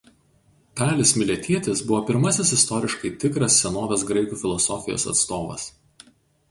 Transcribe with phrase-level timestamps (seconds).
[0.79, 5.71] Talis Miletietis buvo pirmasis istoriškai tikras senovės graikų filosofijos atstovas.